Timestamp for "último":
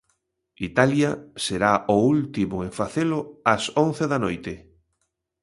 2.15-2.57